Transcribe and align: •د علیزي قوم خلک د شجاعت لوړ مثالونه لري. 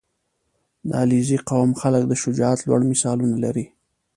•د 0.87 0.89
علیزي 1.01 1.37
قوم 1.49 1.71
خلک 1.81 2.03
د 2.07 2.13
شجاعت 2.21 2.59
لوړ 2.67 2.81
مثالونه 2.91 3.35
لري. 3.45 3.65